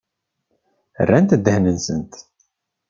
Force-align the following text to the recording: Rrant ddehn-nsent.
Rrant 1.07 1.35
ddehn-nsent. 1.37 2.13